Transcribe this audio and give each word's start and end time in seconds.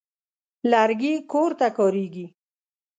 لرګي 0.71 1.13
کور 1.31 1.51
ته 1.59 1.67
کارېږي. 1.77 2.25